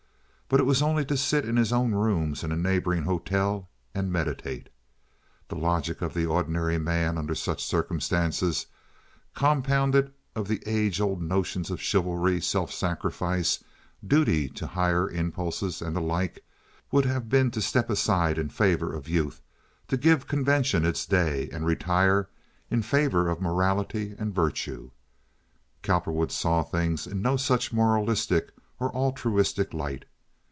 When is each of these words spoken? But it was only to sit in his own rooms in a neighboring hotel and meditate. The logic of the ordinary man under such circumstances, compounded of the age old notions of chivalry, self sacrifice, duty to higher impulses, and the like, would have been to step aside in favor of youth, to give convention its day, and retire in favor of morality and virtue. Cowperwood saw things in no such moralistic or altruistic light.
But 0.53 0.59
it 0.59 0.63
was 0.65 0.81
only 0.81 1.05
to 1.05 1.15
sit 1.15 1.45
in 1.47 1.55
his 1.55 1.71
own 1.71 1.93
rooms 1.93 2.43
in 2.43 2.51
a 2.51 2.57
neighboring 2.57 3.03
hotel 3.03 3.69
and 3.95 4.11
meditate. 4.11 4.67
The 5.47 5.55
logic 5.55 6.01
of 6.01 6.13
the 6.13 6.25
ordinary 6.25 6.77
man 6.77 7.17
under 7.17 7.35
such 7.35 7.63
circumstances, 7.63 8.65
compounded 9.33 10.11
of 10.35 10.49
the 10.49 10.61
age 10.65 10.99
old 10.99 11.21
notions 11.21 11.71
of 11.71 11.79
chivalry, 11.79 12.41
self 12.41 12.69
sacrifice, 12.73 13.63
duty 14.05 14.49
to 14.49 14.67
higher 14.67 15.09
impulses, 15.09 15.81
and 15.81 15.95
the 15.95 16.01
like, 16.01 16.43
would 16.91 17.05
have 17.05 17.29
been 17.29 17.49
to 17.51 17.61
step 17.61 17.89
aside 17.89 18.37
in 18.37 18.49
favor 18.49 18.93
of 18.93 19.07
youth, 19.07 19.41
to 19.87 19.95
give 19.95 20.27
convention 20.27 20.83
its 20.83 21.05
day, 21.05 21.47
and 21.53 21.65
retire 21.65 22.27
in 22.69 22.81
favor 22.81 23.29
of 23.29 23.39
morality 23.39 24.15
and 24.19 24.35
virtue. 24.35 24.91
Cowperwood 25.81 26.29
saw 26.33 26.61
things 26.61 27.07
in 27.07 27.21
no 27.21 27.37
such 27.37 27.71
moralistic 27.71 28.51
or 28.81 28.93
altruistic 28.93 29.73
light. 29.73 30.03